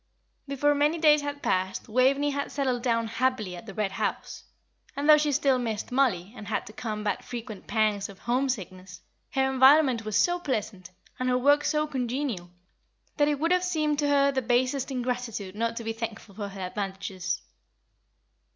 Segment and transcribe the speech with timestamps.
[0.47, 4.45] Before many days had passed Waveney had settled down happily at the Red House;
[4.95, 9.01] and though she still missed Mollie, and had to combat frequent pangs of home sickness,
[9.33, 12.49] her environment was so pleasant, and her work so congenial,
[13.17, 16.47] that it would have seemed to her the basest ingratitude not to be thankful for
[16.47, 17.39] her advantages.